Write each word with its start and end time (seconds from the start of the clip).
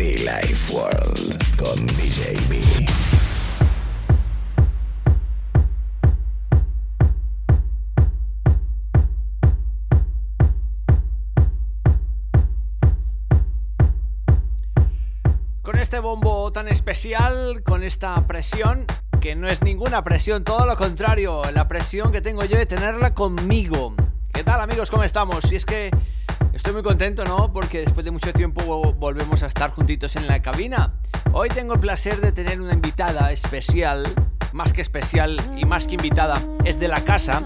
Be 0.00 0.16
Life 0.16 0.72
World 0.72 1.56
con 1.58 1.86
DJ 1.88 2.32
B. 2.48 2.58
Con 15.60 15.78
este 15.78 15.98
bombo 15.98 16.50
tan 16.50 16.68
especial, 16.68 17.62
con 17.62 17.82
esta 17.82 18.26
presión, 18.26 18.86
que 19.20 19.36
no 19.36 19.48
es 19.48 19.60
ninguna 19.60 20.02
presión, 20.02 20.44
todo 20.44 20.64
lo 20.64 20.78
contrario, 20.78 21.42
la 21.52 21.68
presión 21.68 22.10
que 22.10 22.22
tengo 22.22 22.42
yo 22.46 22.56
de 22.56 22.64
tenerla 22.64 23.12
conmigo. 23.14 23.94
¿Qué 24.32 24.44
tal 24.44 24.62
amigos? 24.62 24.90
¿Cómo 24.90 25.04
estamos? 25.04 25.52
Y 25.52 25.56
es 25.56 25.66
que 25.66 25.90
estoy 26.60 26.74
muy 26.74 26.82
contento, 26.82 27.24
¿no? 27.24 27.50
Porque 27.54 27.80
después 27.80 28.04
de 28.04 28.10
mucho 28.10 28.34
tiempo 28.34 28.92
volvemos 28.92 29.42
a 29.42 29.46
estar 29.46 29.70
juntitos 29.70 30.14
en 30.16 30.26
la 30.26 30.42
cabina. 30.42 30.92
Hoy 31.32 31.48
tengo 31.48 31.72
el 31.72 31.80
placer 31.80 32.20
de 32.20 32.32
tener 32.32 32.60
una 32.60 32.74
invitada 32.74 33.32
especial, 33.32 34.06
más 34.52 34.74
que 34.74 34.82
especial 34.82 35.40
y 35.56 35.64
más 35.64 35.86
que 35.86 35.94
invitada, 35.94 36.38
es 36.66 36.78
de 36.78 36.88
la 36.88 37.00
casa. 37.00 37.40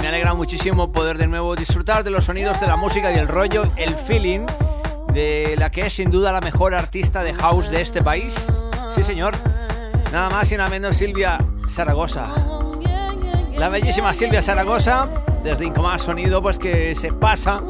Me 0.00 0.06
alegra 0.06 0.34
muchísimo 0.34 0.92
poder 0.92 1.18
de 1.18 1.26
nuevo 1.26 1.56
disfrutar 1.56 2.04
de 2.04 2.10
los 2.10 2.26
sonidos 2.26 2.60
de 2.60 2.68
la 2.68 2.76
música 2.76 3.10
y 3.10 3.16
el 3.16 3.26
rollo, 3.26 3.64
el 3.76 3.94
feeling 3.94 4.46
de 5.12 5.56
la 5.58 5.72
que 5.72 5.86
es 5.86 5.94
sin 5.94 6.12
duda 6.12 6.30
la 6.30 6.40
mejor 6.40 6.72
artista 6.72 7.24
de 7.24 7.34
house 7.34 7.68
de 7.68 7.80
este 7.80 8.00
país. 8.00 8.46
Sí, 8.94 9.02
señor. 9.02 9.34
Nada 10.12 10.30
más 10.30 10.52
y 10.52 10.56
nada 10.56 10.70
menos 10.70 10.96
Silvia 10.96 11.36
Zaragoza. 11.68 12.28
La 13.58 13.68
bellísima 13.68 14.14
Silvia 14.14 14.40
Zaragoza, 14.40 15.08
desde 15.42 15.66
Incomás 15.66 16.02
Sonido, 16.02 16.40
pues 16.40 16.60
que 16.60 16.94
se 16.94 17.12
pasa 17.12 17.60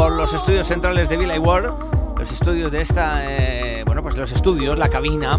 por 0.00 0.12
los 0.12 0.32
estudios 0.32 0.66
centrales 0.66 1.10
de 1.10 1.18
Villa 1.18 1.38
World, 1.38 2.18
los 2.18 2.32
estudios 2.32 2.72
de 2.72 2.80
esta, 2.80 3.20
eh, 3.22 3.82
bueno, 3.84 4.02
pues 4.02 4.16
los 4.16 4.32
estudios, 4.32 4.78
la 4.78 4.88
cabina, 4.88 5.38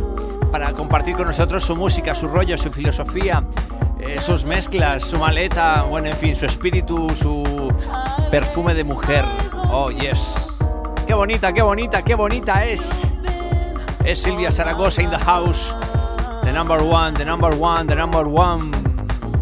para 0.52 0.72
compartir 0.74 1.16
con 1.16 1.26
nosotros 1.26 1.64
su 1.64 1.76
música, 1.76 2.14
su 2.14 2.28
rollo, 2.28 2.56
su 2.58 2.72
filosofía, 2.72 3.44
eh, 4.00 4.20
sus 4.22 4.46
mezclas, 4.46 5.04
su 5.04 5.18
maleta, 5.18 5.82
bueno, 5.90 6.10
en 6.10 6.16
fin, 6.16 6.36
su 6.36 6.46
espíritu, 6.46 7.10
su 7.20 7.74
perfume 8.30 8.76
de 8.76 8.84
mujer. 8.84 9.26
Oh, 9.72 9.90
yes. 9.90 10.56
Qué 11.08 11.16
bonita, 11.16 11.52
qué 11.52 11.64
bonita, 11.64 12.04
qué 12.04 12.14
bonita 12.14 12.64
es. 12.64 12.88
Es 14.06 14.20
Silvia 14.20 14.52
Zaragoza 14.52 15.02
in 15.02 15.10
the 15.10 15.18
house. 15.18 15.76
The 16.44 16.54
number 16.54 16.84
one, 16.84 17.16
the 17.16 17.26
number 17.26 17.52
one, 17.60 17.88
the 17.88 17.96
number 17.96 18.28
one. 18.28 18.70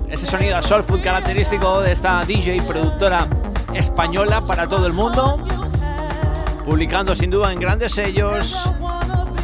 Ese 0.10 0.26
sonido 0.26 0.62
soulful 0.62 1.02
característico 1.02 1.82
de 1.82 1.92
esta 1.92 2.24
DJ 2.24 2.62
productora 2.62 3.28
española 3.74 4.42
para 4.42 4.68
todo 4.68 4.88
el 4.88 4.94
mundo. 4.94 5.38
Publicando 6.66 7.16
sin 7.16 7.30
duda 7.30 7.52
en 7.52 7.60
grandes 7.60 7.94
sellos, 7.94 8.72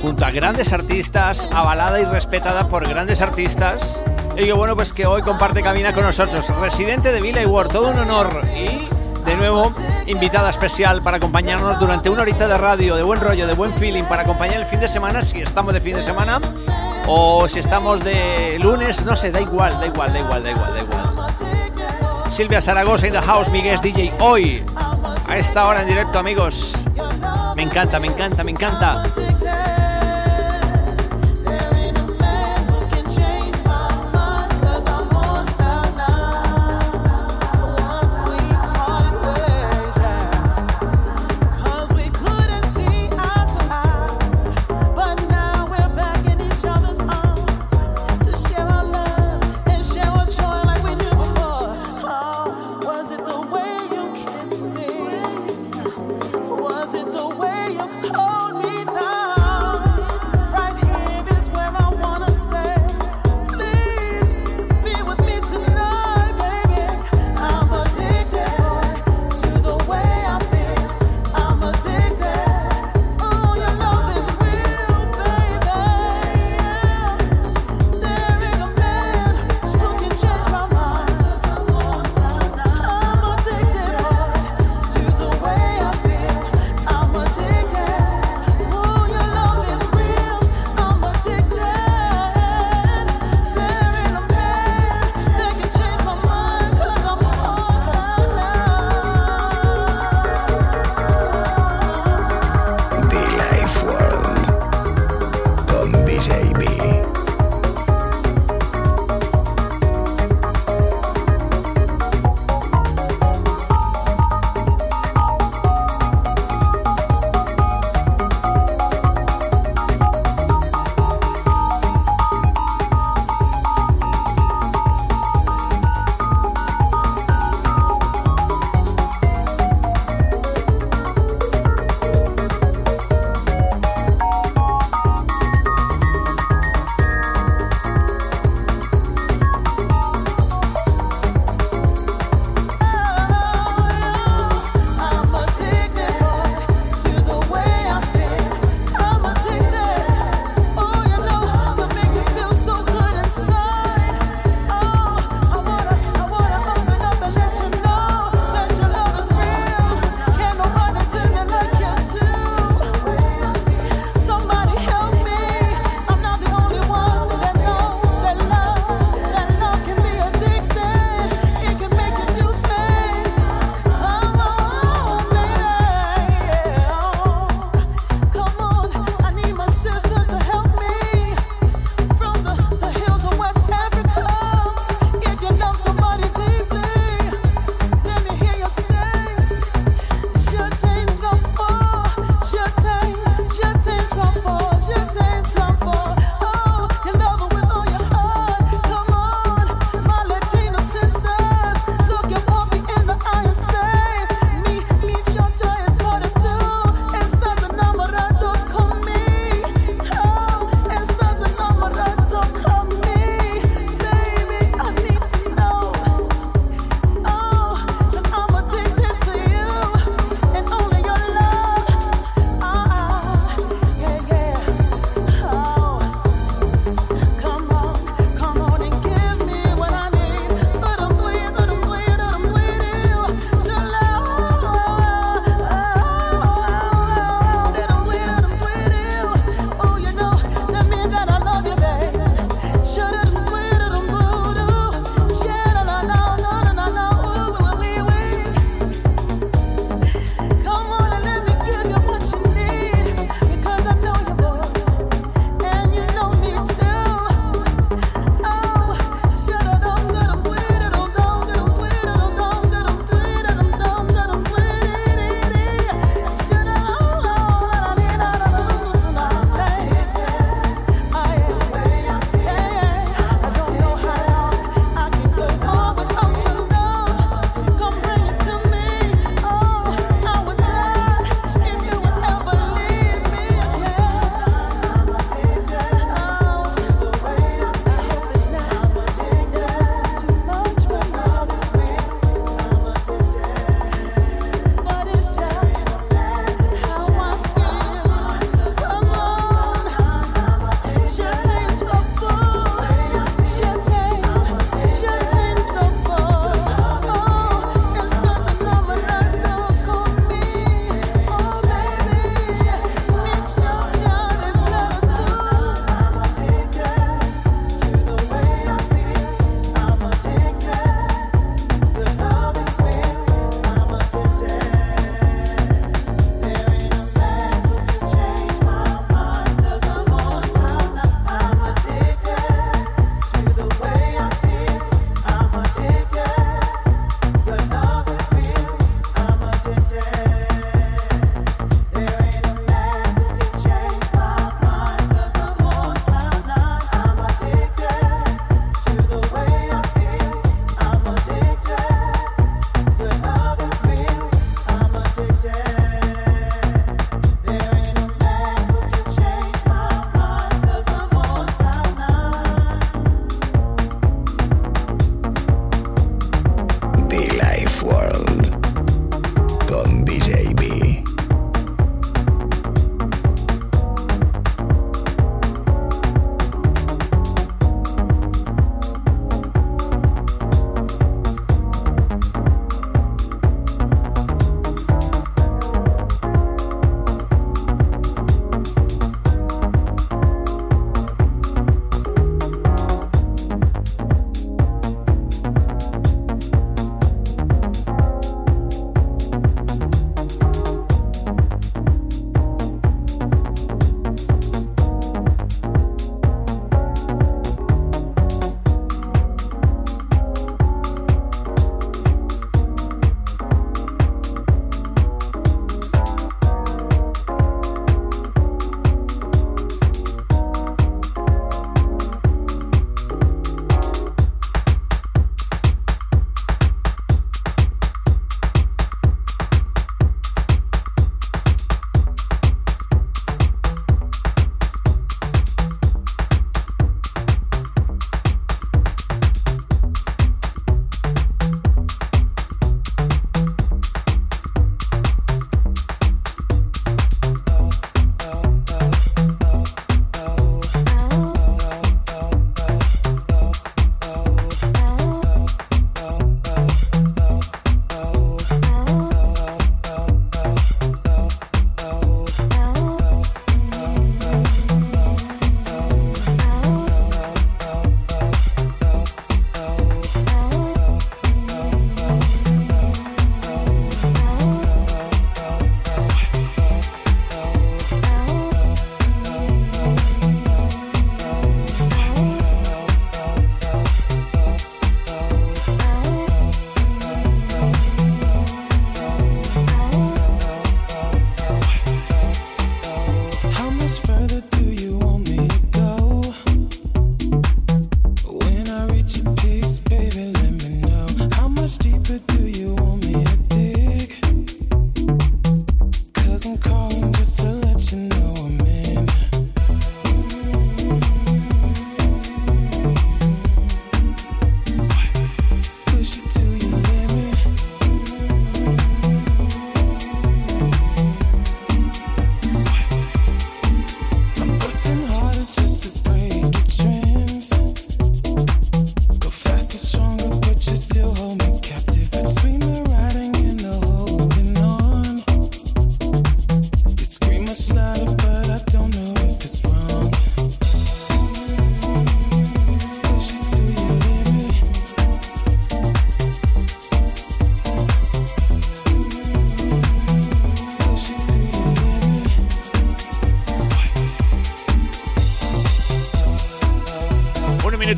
junto 0.01 0.25
a 0.25 0.31
grandes 0.31 0.71
artistas, 0.73 1.47
avalada 1.51 1.99
y 1.99 2.05
respetada 2.05 2.67
por 2.67 2.87
grandes 2.87 3.21
artistas. 3.21 4.03
Y 4.37 4.45
que 4.45 4.53
bueno, 4.53 4.75
pues 4.75 4.93
que 4.93 5.05
hoy 5.05 5.21
comparte 5.21 5.61
cabina 5.61 5.93
con 5.93 6.03
nosotros. 6.03 6.47
Residente 6.59 7.11
de 7.11 7.21
Villa 7.21 7.47
World, 7.47 7.71
todo 7.71 7.89
un 7.89 7.97
honor. 7.97 8.41
Y 8.55 8.87
de 9.25 9.35
nuevo, 9.35 9.71
invitada 10.05 10.49
especial 10.49 11.01
para 11.01 11.17
acompañarnos 11.17 11.79
durante 11.79 12.09
una 12.09 12.21
horita 12.21 12.47
de 12.47 12.57
radio, 12.57 12.95
de 12.95 13.03
buen 13.03 13.19
rollo, 13.19 13.47
de 13.47 13.53
buen 13.53 13.73
feeling, 13.73 14.03
para 14.03 14.21
acompañar 14.21 14.59
el 14.59 14.65
fin 14.65 14.79
de 14.79 14.87
semana, 14.87 15.21
si 15.23 15.41
estamos 15.41 15.73
de 15.73 15.81
fin 15.81 15.95
de 15.95 16.03
semana, 16.03 16.39
o 17.07 17.47
si 17.49 17.59
estamos 17.59 18.03
de 18.03 18.59
lunes, 18.59 19.03
no 19.03 19.15
sé, 19.15 19.31
da 19.31 19.41
igual, 19.41 19.79
da 19.79 19.87
igual, 19.87 20.13
da 20.13 20.19
igual, 20.19 20.43
da 20.43 20.51
igual, 20.51 20.73
da 20.73 20.81
igual. 20.81 21.14
Silvia 22.35 22.59
Zaragoza 22.59 23.07
in 23.07 23.13
the 23.13 23.21
house, 23.21 23.49
mi 23.49 23.61
guest 23.61 23.81
DJ, 23.81 24.11
hoy, 24.19 24.61
a 25.25 25.37
esta 25.37 25.65
hora 25.69 25.83
en 25.83 25.87
directo, 25.87 26.19
amigos. 26.19 26.73
Me 27.55 27.63
encanta, 27.63 27.97
me 27.97 28.07
encanta, 28.07 28.43
me 28.43 28.51
encanta. 28.51 29.03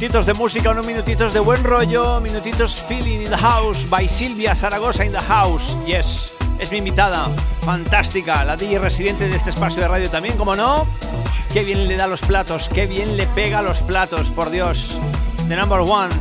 Minutitos 0.07 0.25
de 0.25 0.33
música, 0.35 0.69
unos 0.69 0.87
minutitos 0.87 1.33
de 1.33 1.41
buen 1.41 1.65
rollo, 1.65 2.21
minutitos 2.21 2.77
feeling 2.77 3.23
in 3.23 3.29
the 3.29 3.35
house 3.35 3.85
by 3.89 4.07
Silvia 4.07 4.55
Zaragoza 4.55 5.03
in 5.03 5.11
the 5.11 5.19
house. 5.19 5.75
Yes, 5.85 6.31
es 6.59 6.71
mi 6.71 6.77
invitada, 6.77 7.27
fantástica, 7.59 8.45
la 8.45 8.55
DJ 8.55 8.79
residente 8.79 9.27
de 9.27 9.35
este 9.35 9.49
espacio 9.49 9.81
de 9.81 9.89
radio 9.89 10.09
también, 10.09 10.37
como 10.37 10.55
no. 10.55 10.87
Qué 11.51 11.61
bien 11.65 11.89
le 11.89 11.97
da 11.97 12.07
los 12.07 12.21
platos, 12.21 12.69
qué 12.69 12.85
bien 12.85 13.17
le 13.17 13.27
pega 13.27 13.61
los 13.61 13.79
platos, 13.79 14.31
por 14.31 14.49
Dios. 14.49 14.97
The 15.49 15.57
number 15.57 15.79
one, 15.79 16.13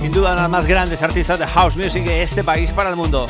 sin 0.00 0.10
duda 0.10 0.30
de 0.30 0.40
las 0.40 0.48
más 0.48 0.64
grandes 0.64 1.02
artistas 1.02 1.38
de 1.38 1.46
house 1.46 1.76
music 1.76 2.04
de 2.04 2.22
este 2.22 2.42
país 2.42 2.72
para 2.72 2.88
el 2.88 2.96
mundo. 2.96 3.26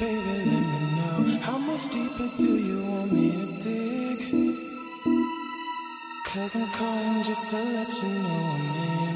Baby, 0.00 0.10
let 0.18 0.46
me 0.46 0.80
know 0.96 1.38
how 1.42 1.56
much 1.56 1.88
deeper 1.88 2.28
do 2.36 2.56
you 2.56 2.82
want 2.84 3.12
me 3.12 3.30
to 3.30 3.46
dig? 3.62 4.18
Cause 6.26 6.56
I'm 6.56 6.66
calling 6.72 7.22
just 7.22 7.50
to 7.50 7.56
let 7.56 8.02
you 8.02 8.08
know 8.08 8.40
I'm 8.54 9.08
in. 9.08 9.13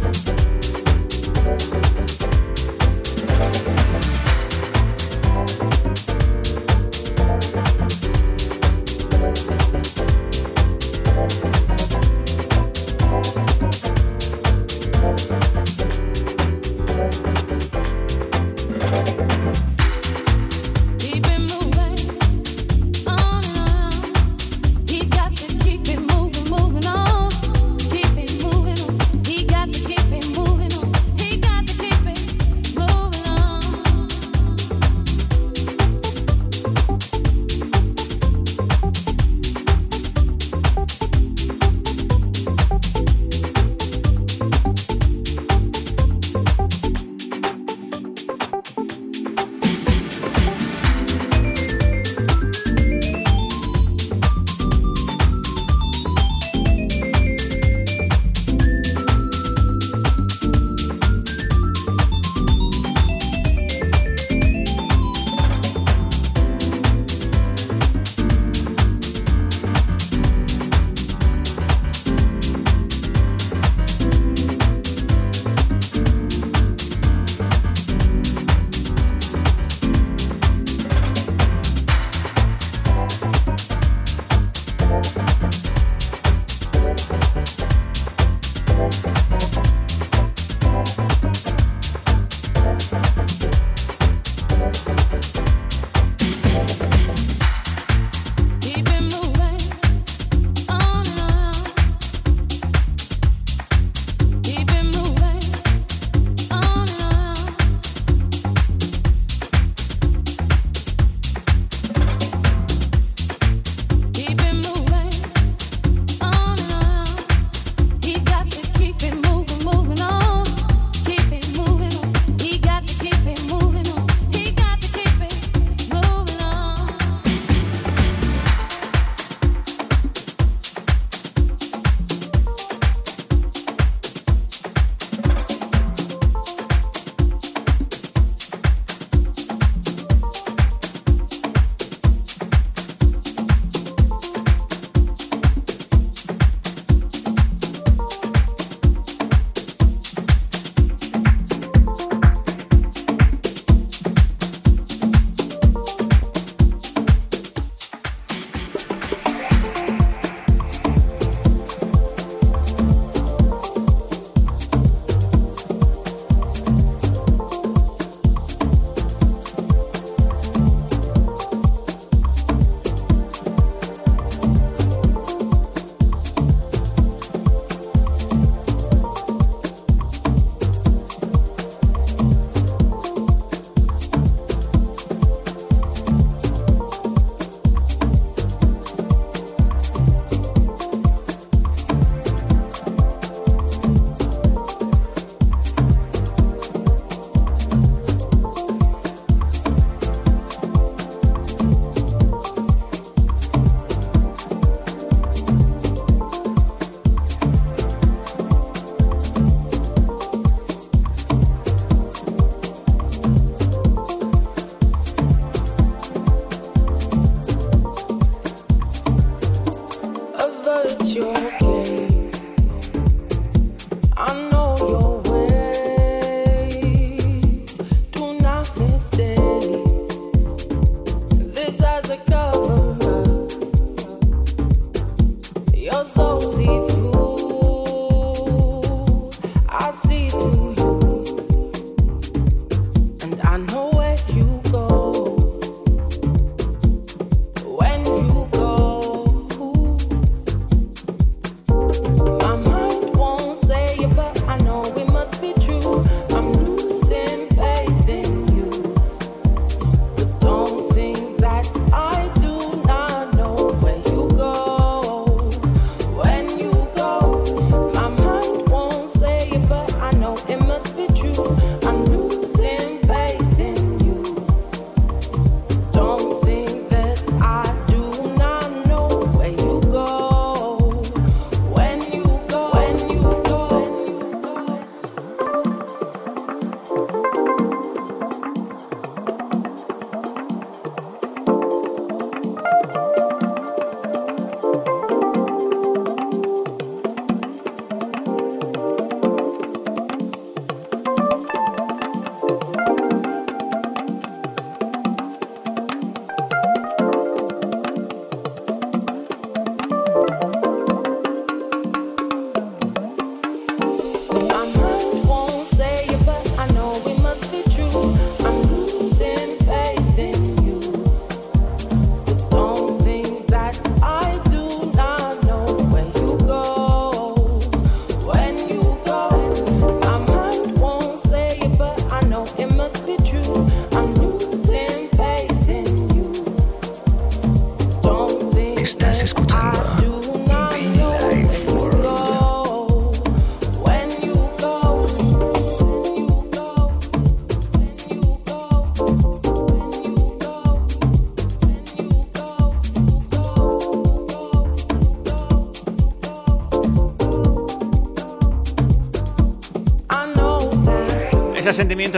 Thank 0.00 0.39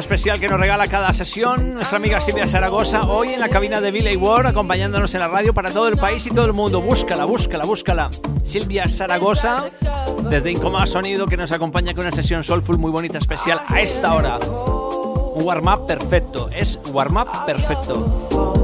especial 0.00 0.38
que 0.40 0.48
nos 0.48 0.58
regala 0.58 0.86
cada 0.86 1.12
sesión 1.12 1.74
nuestra 1.74 1.96
amiga 1.96 2.20
Silvia 2.20 2.46
Zaragoza, 2.46 3.02
hoy 3.02 3.30
en 3.30 3.40
la 3.40 3.48
cabina 3.48 3.80
de 3.80 3.90
Billy 3.90 4.16
Ward, 4.16 4.46
acompañándonos 4.46 5.12
en 5.14 5.20
la 5.20 5.28
radio 5.28 5.52
para 5.52 5.70
todo 5.70 5.88
el 5.88 5.96
país 5.96 6.26
y 6.26 6.30
todo 6.30 6.46
el 6.46 6.52
mundo. 6.52 6.80
Búscala, 6.80 7.24
búscala, 7.24 7.64
búscala. 7.64 8.10
Silvia 8.44 8.88
Zaragoza, 8.88 9.66
desde 10.30 10.50
Incoma 10.50 10.86
Sonido, 10.86 11.26
que 11.26 11.36
nos 11.36 11.52
acompaña 11.52 11.94
con 11.94 12.04
una 12.06 12.14
sesión 12.14 12.44
soulful 12.44 12.78
muy 12.78 12.90
bonita, 12.90 13.18
especial 13.18 13.60
a 13.66 13.80
esta 13.80 14.14
hora. 14.14 14.38
Un 14.38 15.44
warm-up 15.44 15.86
perfecto, 15.86 16.48
es 16.50 16.78
warm-up 16.92 17.28
perfecto. 17.46 18.61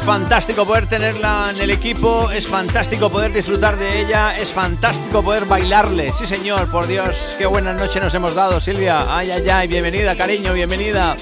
Fantástico 0.00 0.66
poder 0.66 0.86
tenerla 0.86 1.50
en 1.54 1.62
el 1.62 1.70
equipo, 1.70 2.30
es 2.30 2.46
fantástico 2.46 3.10
poder 3.10 3.32
disfrutar 3.32 3.76
de 3.76 4.00
ella, 4.00 4.36
es 4.36 4.52
fantástico 4.52 5.22
poder 5.22 5.46
bailarle. 5.46 6.12
Sí, 6.12 6.26
señor, 6.26 6.70
por 6.70 6.86
Dios, 6.86 7.36
qué 7.38 7.46
buena 7.46 7.72
noche 7.72 8.00
nos 8.00 8.14
hemos 8.14 8.34
dado, 8.34 8.60
Silvia. 8.60 9.06
Ay, 9.08 9.30
ay, 9.30 9.48
ay, 9.48 9.68
bienvenida, 9.68 10.16
cariño, 10.16 10.52
bienvenida. 10.52 11.16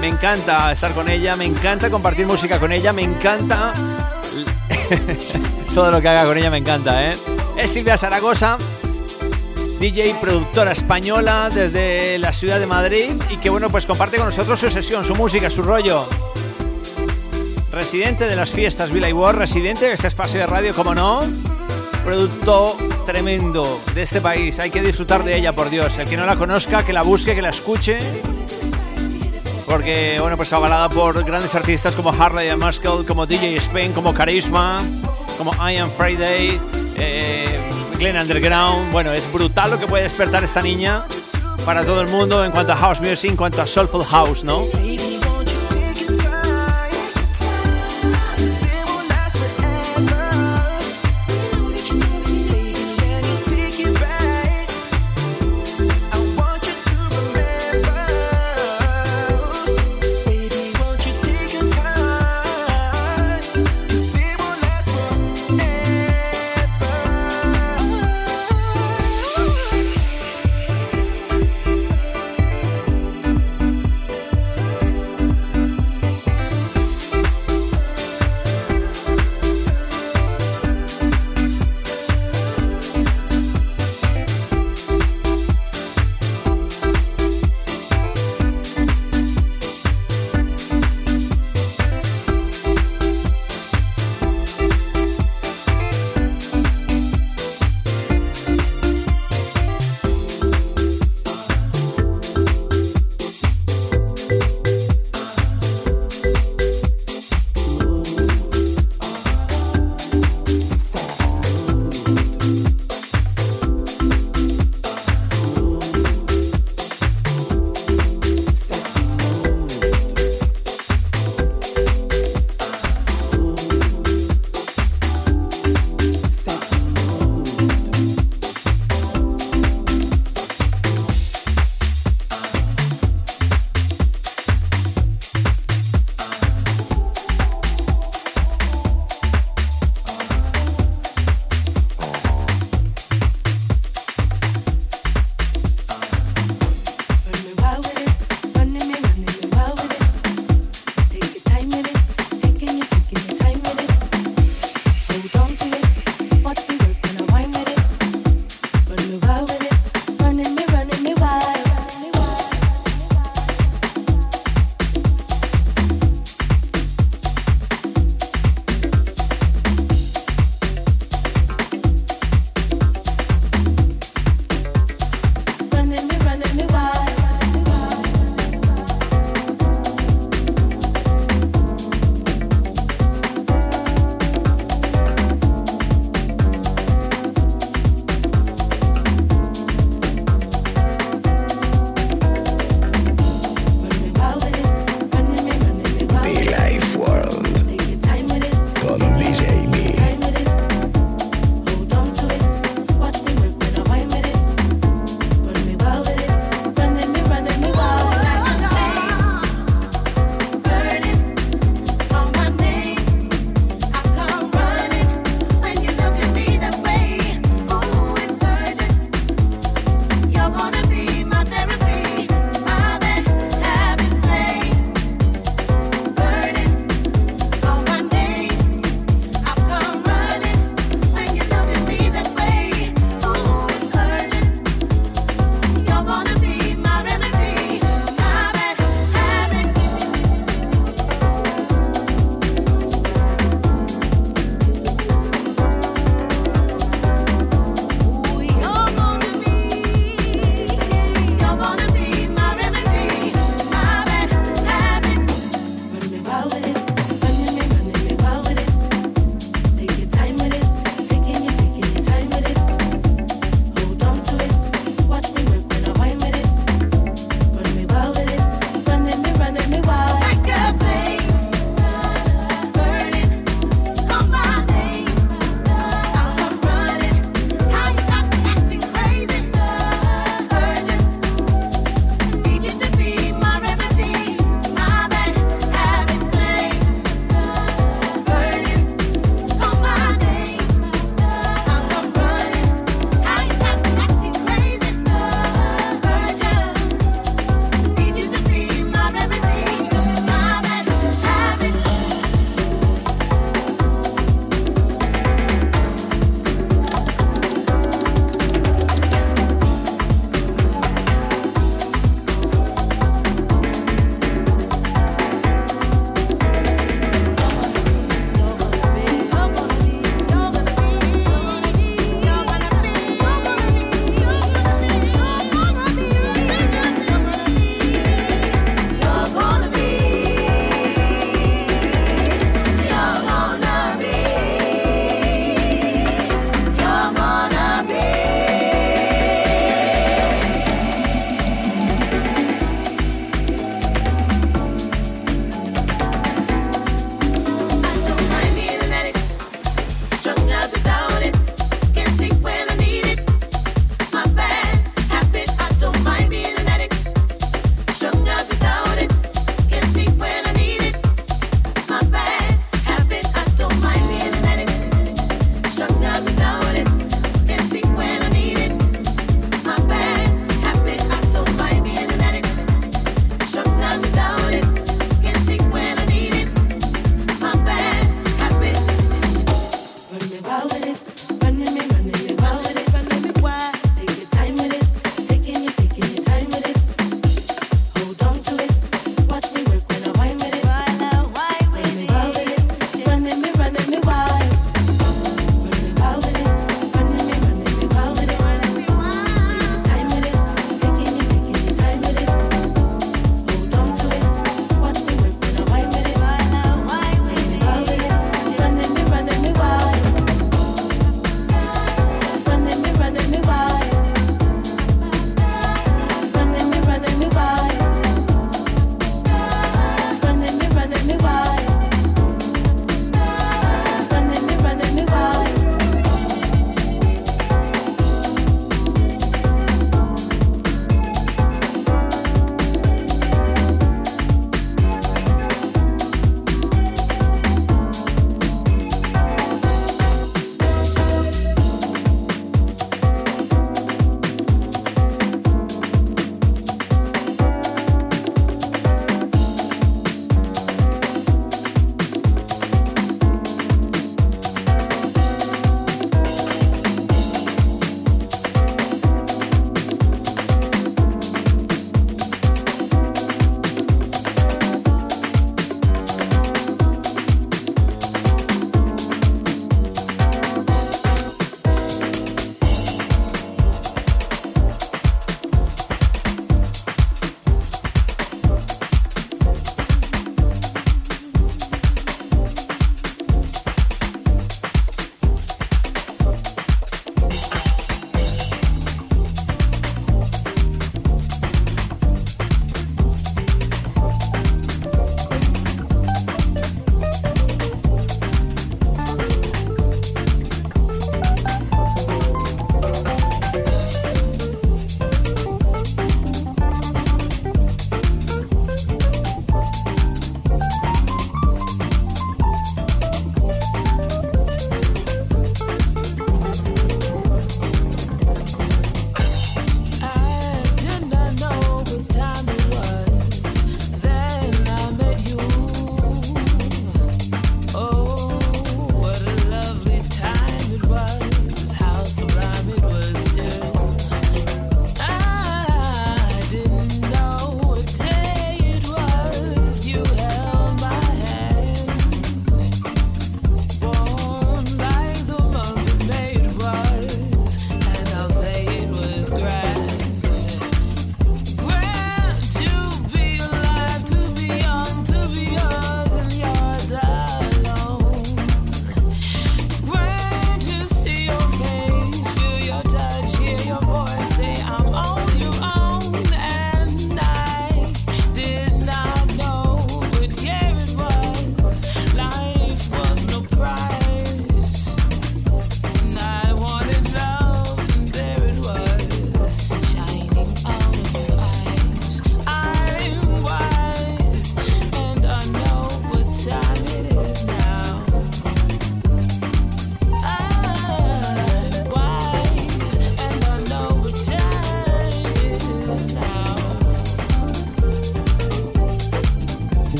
Me 0.00 0.08
encanta 0.08 0.72
estar 0.72 0.92
con 0.92 1.08
ella, 1.08 1.36
me 1.36 1.44
encanta 1.44 1.90
compartir 1.90 2.26
música 2.26 2.58
con 2.58 2.72
ella, 2.72 2.92
me 2.92 3.02
encanta. 3.02 3.72
Todo 5.74 5.90
lo 5.90 6.00
que 6.00 6.08
haga 6.08 6.24
con 6.24 6.38
ella 6.38 6.50
me 6.50 6.58
encanta, 6.58 7.12
¿eh? 7.12 7.16
Es 7.56 7.72
Silvia 7.72 7.98
Zaragoza, 7.98 8.56
DJ 9.80 10.14
productora 10.20 10.72
española 10.72 11.50
desde 11.54 12.18
la 12.18 12.32
ciudad 12.32 12.58
de 12.58 12.66
Madrid 12.66 13.10
y 13.28 13.36
que 13.36 13.50
bueno, 13.50 13.68
pues 13.68 13.86
comparte 13.86 14.16
con 14.16 14.26
nosotros 14.26 14.58
su 14.58 14.70
sesión, 14.70 15.04
su 15.04 15.14
música, 15.14 15.50
su 15.50 15.62
rollo 15.62 16.06
residente 17.78 18.26
de 18.26 18.34
las 18.34 18.50
fiestas 18.50 18.90
Villa 18.90 19.14
War, 19.14 19.38
residente 19.38 19.84
de 19.84 19.92
este 19.92 20.08
espacio 20.08 20.40
de 20.40 20.46
radio, 20.48 20.74
como 20.74 20.96
no, 20.96 21.20
producto 22.04 22.76
tremendo 23.06 23.80
de 23.94 24.02
este 24.02 24.20
país, 24.20 24.58
hay 24.58 24.72
que 24.72 24.82
disfrutar 24.82 25.22
de 25.22 25.36
ella, 25.36 25.54
por 25.54 25.70
Dios, 25.70 25.96
el 25.96 26.08
que 26.08 26.16
no 26.16 26.26
la 26.26 26.34
conozca, 26.34 26.84
que 26.84 26.92
la 26.92 27.02
busque, 27.02 27.36
que 27.36 27.40
la 27.40 27.50
escuche, 27.50 27.98
porque, 29.64 30.18
bueno, 30.20 30.36
pues 30.36 30.52
avalada 30.52 30.88
por 30.88 31.22
grandes 31.22 31.54
artistas 31.54 31.94
como 31.94 32.10
Harley 32.10 32.50
Muscle, 32.56 33.06
como 33.06 33.26
DJ 33.26 33.54
Spain, 33.58 33.92
como 33.92 34.12
Carisma, 34.12 34.80
como 35.38 35.52
I 35.54 35.76
Am 35.76 35.90
Friday, 35.92 36.60
eh, 36.96 37.60
Glen 37.96 38.18
Underground, 38.18 38.90
bueno, 38.90 39.12
es 39.12 39.32
brutal 39.32 39.70
lo 39.70 39.78
que 39.78 39.86
puede 39.86 40.02
despertar 40.02 40.42
esta 40.42 40.62
niña 40.62 41.04
para 41.64 41.84
todo 41.84 42.00
el 42.00 42.08
mundo 42.08 42.44
en 42.44 42.50
cuanto 42.50 42.72
a 42.72 42.76
house 42.76 43.00
music, 43.00 43.30
en 43.30 43.36
cuanto 43.36 43.62
a 43.62 43.68
soulful 43.68 44.02
house, 44.02 44.42
¿no? 44.42 44.64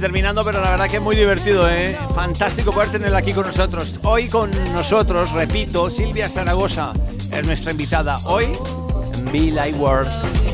Terminando, 0.00 0.42
pero 0.44 0.60
la 0.60 0.70
verdad 0.70 0.88
que 0.88 0.96
es 0.96 1.02
muy 1.02 1.14
divertido, 1.14 1.68
¿eh? 1.68 1.96
Fantástico 2.14 2.72
poder 2.72 2.90
tenerla 2.90 3.18
aquí 3.18 3.32
con 3.32 3.46
nosotros. 3.46 4.00
Hoy 4.02 4.28
con 4.28 4.50
nosotros, 4.72 5.32
repito, 5.32 5.90
Silvia 5.90 6.28
Zaragoza 6.28 6.92
es 7.30 7.46
nuestra 7.46 7.72
invitada 7.72 8.16
hoy 8.24 8.46
en 9.14 9.32
Be 9.32 9.72
World. 9.72 10.49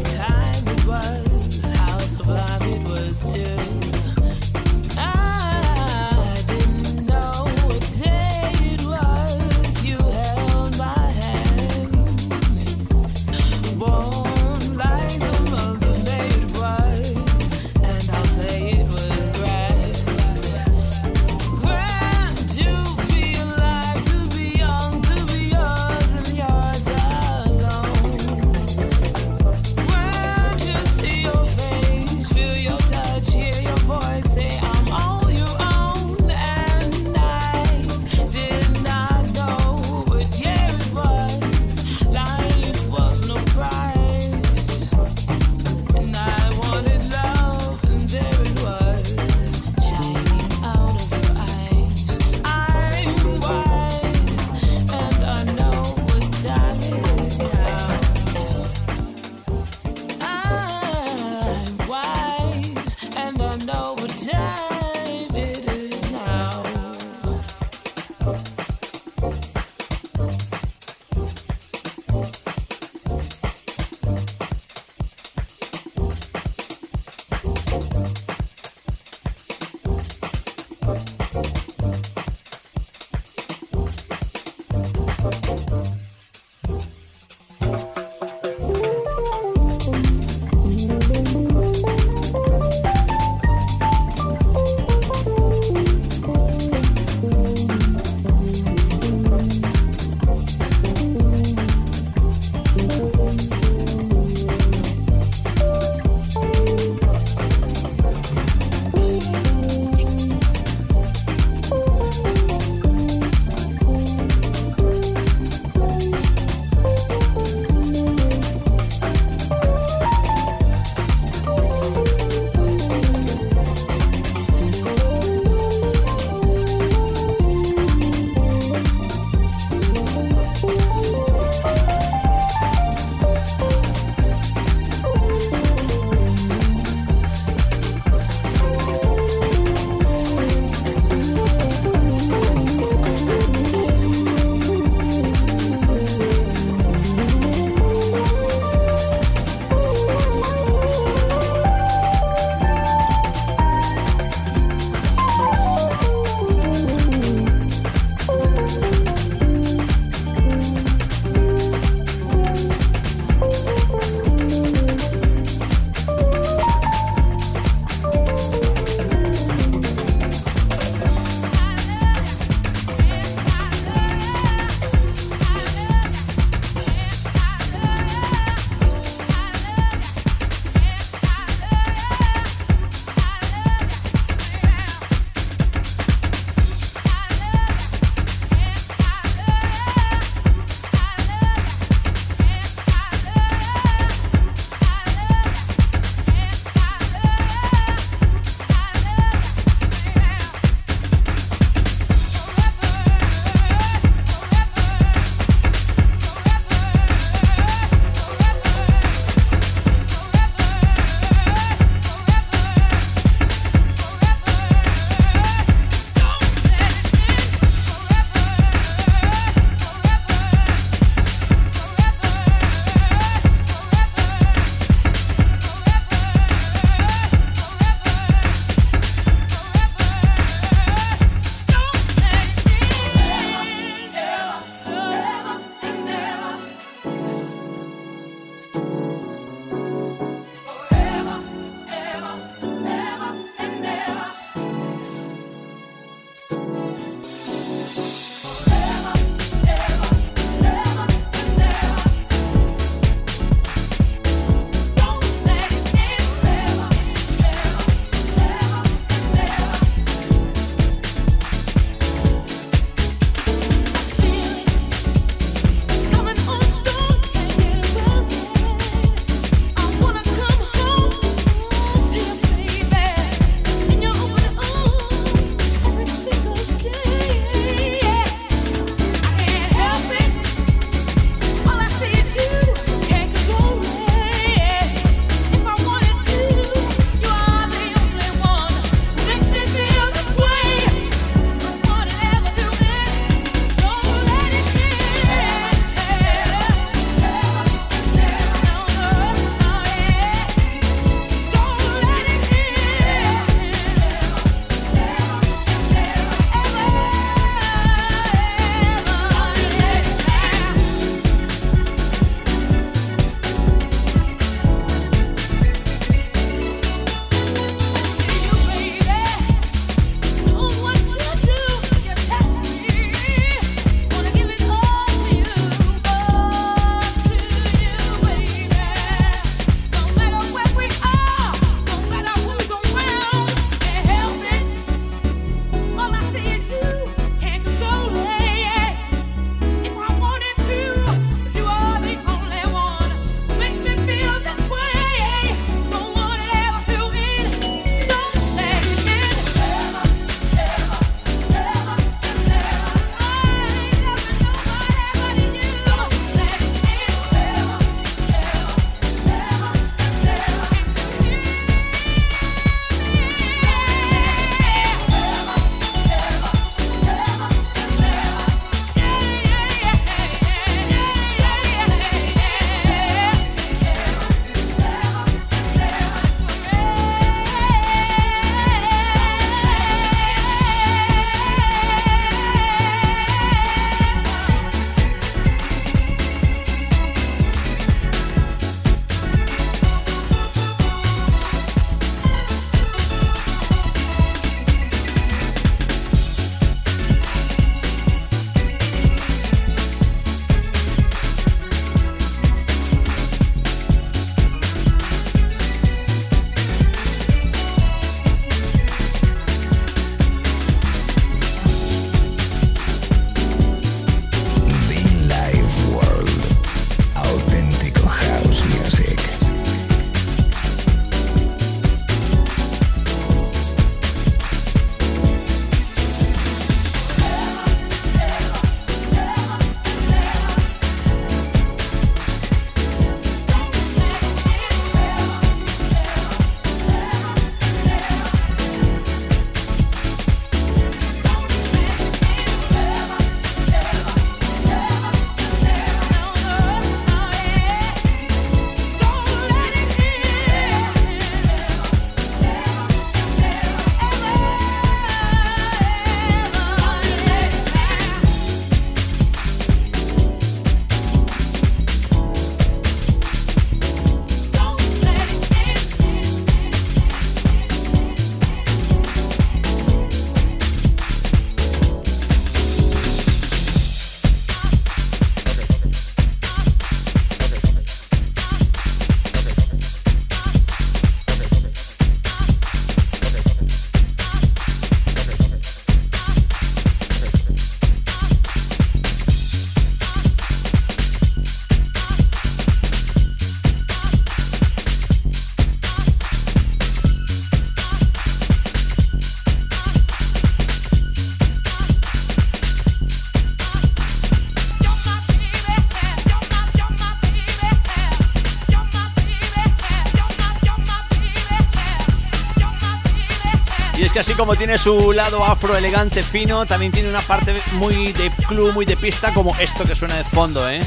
Así 514.18 514.34
como 514.34 514.56
tiene 514.56 514.78
su 514.78 515.12
lado 515.12 515.44
afro 515.44 515.76
elegante, 515.76 516.22
fino, 516.22 516.64
también 516.66 516.92
tiene 516.92 517.08
una 517.08 517.20
parte 517.20 517.54
muy 517.74 518.12
de 518.12 518.30
club, 518.48 518.72
muy 518.72 518.86
de 518.86 518.96
pista, 518.96 519.32
como 519.34 519.54
esto 519.56 519.84
que 519.84 519.94
suena 519.94 520.16
de 520.16 520.24
fondo, 520.24 520.68
¿eh? 520.68 520.80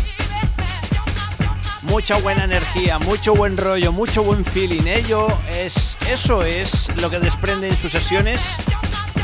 Mucha 1.84 2.18
buena 2.18 2.44
energía, 2.44 3.00
mucho 3.00 3.36
buen 3.36 3.58
rollo, 3.58 3.92
mucho 3.92 4.24
buen 4.24 4.46
feeling. 4.46 4.88
Ello 4.88 5.28
es, 5.52 5.98
eso 6.10 6.44
es 6.44 6.90
lo 6.98 7.10
que 7.10 7.20
desprende 7.20 7.70
en 7.70 7.76
sus 7.76 7.92
sesiones 7.92 8.42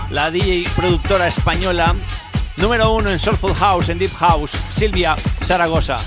la 0.10 0.32
DJ 0.32 0.68
productora 0.76 1.28
española 1.28 1.96
número 2.58 2.94
uno 2.94 3.10
en 3.10 3.20
Soulful 3.20 3.56
House, 3.56 3.90
en 3.90 3.98
Deep 3.98 4.14
House, 4.16 4.52
Silvia 4.76 5.16
Zaragoza. 5.44 5.98